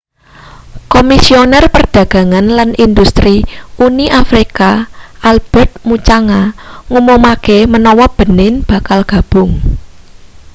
[0.93, 3.35] komisioner perdagangan lan industri
[3.87, 4.71] uni afrika
[5.29, 6.41] albertrt muchanga
[6.89, 9.51] ngumumake menawa benin bakal gabung